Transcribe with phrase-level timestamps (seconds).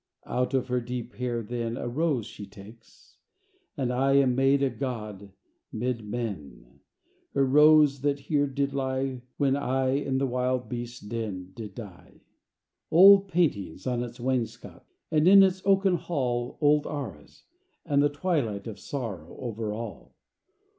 [0.25, 3.19] Out of her deep hair then A rose she takes
[3.77, 5.31] and I Am made a god
[5.71, 6.79] 'mid men!
[7.35, 12.13] Her rose, that here did lie When I, in th' wild beasts' den, Did die.
[12.15, 12.21] IV
[12.89, 17.43] Old paintings on its wainscots, And, in its oaken hall, Old arras;
[17.85, 20.15] and the twilight Of sorrow over all.